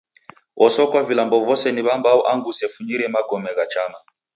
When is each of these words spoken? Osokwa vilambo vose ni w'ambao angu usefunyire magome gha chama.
Osokwa 0.65 0.99
vilambo 1.09 1.37
vose 1.47 1.67
ni 1.71 1.81
w'ambao 1.85 2.21
angu 2.31 2.49
usefunyire 2.53 3.05
magome 3.15 3.49
gha 3.57 3.65
chama. 3.73 3.97